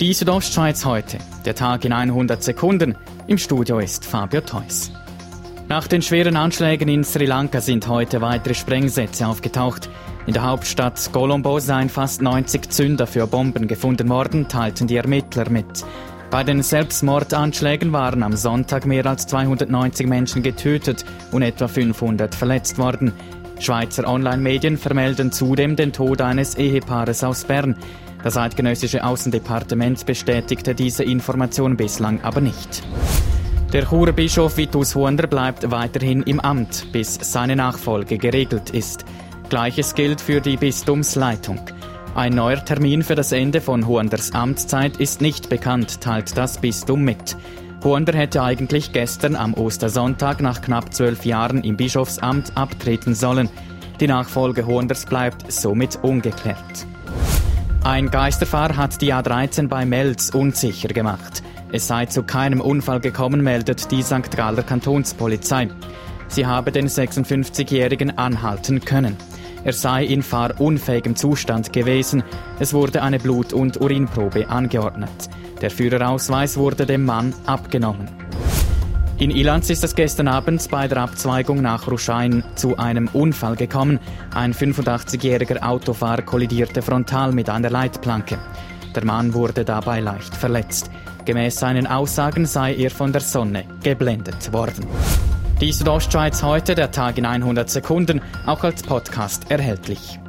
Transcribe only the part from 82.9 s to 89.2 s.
Unfall gekommen. Ein 85-jähriger Autofahrer kollidierte frontal mit einer Leitplanke. Der